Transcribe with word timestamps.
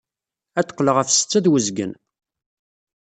Ad 0.59 0.67
qqleɣ 0.73 0.95
ɣef 0.97 1.09
ssetta 1.11 1.37
ed 1.39 1.45
wezgen. 1.51 1.93